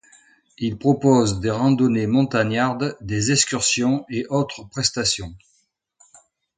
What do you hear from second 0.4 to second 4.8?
Ils proposent des randonnées montagnardes, des excursions et autres